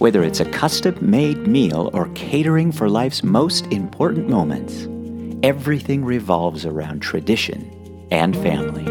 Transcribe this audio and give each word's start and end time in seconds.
Whether 0.00 0.22
it's 0.22 0.40
a 0.40 0.46
custom 0.46 0.96
made 1.02 1.46
meal 1.46 1.90
or 1.92 2.08
catering 2.14 2.72
for 2.72 2.88
life's 2.88 3.22
most 3.22 3.66
important 3.66 4.30
moments, 4.30 4.88
everything 5.42 6.06
revolves 6.06 6.64
around 6.64 7.00
tradition 7.00 7.70
and 8.10 8.34
family. 8.34 8.89